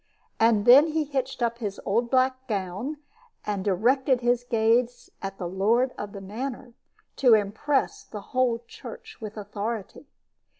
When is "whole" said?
8.33-8.63